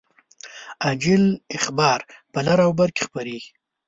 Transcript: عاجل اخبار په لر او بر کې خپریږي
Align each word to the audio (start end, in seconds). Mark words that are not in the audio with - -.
عاجل 0.85 1.23
اخبار 1.57 1.99
په 2.31 2.39
لر 2.47 2.59
او 2.65 2.71
بر 2.79 2.89
کې 2.95 3.01
خپریږي 3.07 3.51